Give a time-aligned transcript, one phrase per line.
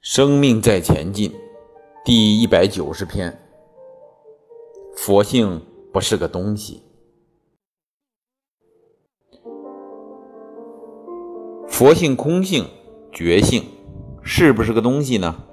[0.00, 1.30] 生命在前进，
[2.04, 3.38] 第一百九十篇。
[4.96, 5.60] 佛性
[5.92, 6.82] 不是个东西。
[11.68, 12.66] 佛性、空性、
[13.12, 13.64] 觉性，
[14.22, 15.44] 是不是个东西呢？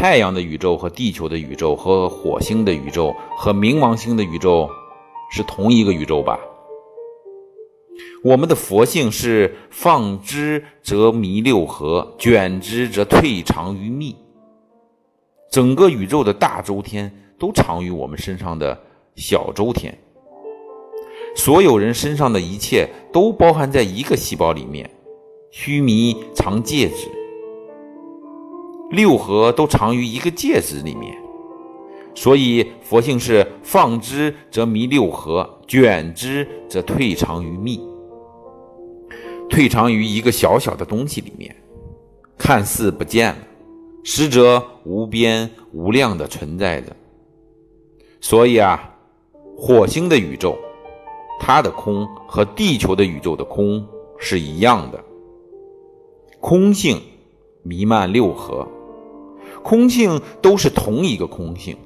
[0.00, 4.70] 太阳的宇宙和地球的宇宙和火星的宇宙和冥王星的宇宙
[5.30, 6.40] 是同一个宇宙吧？
[8.24, 14.16] 我们的佛性是放之则弥六合，卷之则退藏于密。
[15.50, 18.82] 整个宇宙的大周天都藏于我们身上的
[19.16, 19.98] 小周天。
[21.36, 24.90] 所有人身上的一切都包含在一个细胞里面，
[25.50, 27.06] 须弥藏戒指，
[28.90, 31.16] 六合都藏于一个戒指里面。
[32.14, 37.80] 所以佛性是放之则弥六合，卷之则退藏于密。
[39.48, 41.54] 退藏于一个小小的东西里面，
[42.36, 43.38] 看似不见了，
[44.04, 46.94] 实则无边无量的存在着。
[48.20, 48.92] 所以啊，
[49.56, 50.58] 火星的宇宙，
[51.40, 53.86] 它的空和地球的宇宙的空
[54.18, 55.02] 是一样的。
[56.38, 57.00] 空性
[57.62, 58.68] 弥漫六合，
[59.62, 61.76] 空性都是同一个空性，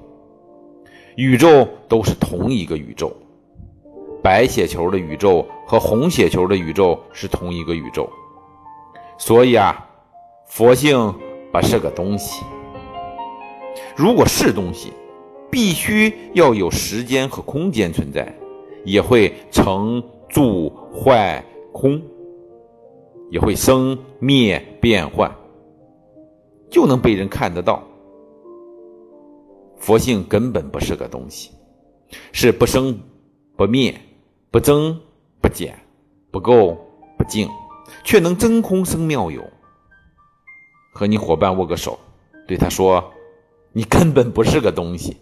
[1.16, 3.14] 宇宙都是同一个宇宙。
[4.22, 8.08] 白血球的宇宙和红血球的宇宙是同一个宇宙，
[9.18, 9.86] 所以啊，
[10.46, 11.14] 佛性
[11.52, 12.42] 不是个东西。
[13.94, 14.92] 如果是东西，
[15.50, 18.34] 必须要有时间和空间存在，
[18.84, 22.00] 也会成住坏空，
[23.30, 25.30] 也会生灭变换，
[26.74, 27.80] 就能被人看得到。
[29.78, 31.52] 佛性根本不是个东西，
[32.32, 32.98] 是不生
[33.56, 33.94] 不灭。
[34.50, 34.96] 不增
[35.40, 35.76] 不减，
[36.30, 36.76] 不垢
[37.18, 37.48] 不净，
[38.04, 39.42] 却能真空生妙有。
[40.92, 41.98] 和你伙伴握个手，
[42.46, 43.02] 对他说
[43.74, 45.16] ：“你根本不是个东西。”